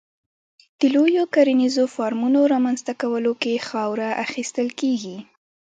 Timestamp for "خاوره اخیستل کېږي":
3.69-5.17